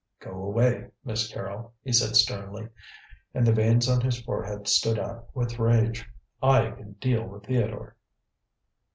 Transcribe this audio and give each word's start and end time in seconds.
"Go 0.19 0.31
away, 0.31 0.89
Miss 1.05 1.31
Carrol," 1.31 1.73
he 1.83 1.93
said 1.93 2.15
sternly, 2.15 2.69
and 3.35 3.45
the 3.45 3.53
veins 3.53 3.87
on 3.87 4.01
his 4.01 4.19
forehead 4.19 4.67
stood 4.67 4.97
out 4.97 5.29
with 5.35 5.59
rage. 5.59 6.09
"I 6.41 6.71
can 6.71 6.93
deal 6.93 7.23
with 7.27 7.45
Theodore." 7.45 7.95